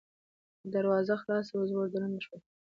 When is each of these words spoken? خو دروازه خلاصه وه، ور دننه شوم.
خو 0.59 0.65
دروازه 0.75 1.15
خلاصه 1.23 1.53
وه، 1.57 1.65
ور 1.75 1.87
دننه 1.93 2.19
شوم. 2.25 2.41